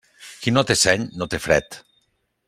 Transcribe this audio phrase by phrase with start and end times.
[0.45, 1.77] Qui no té seny, no té fred.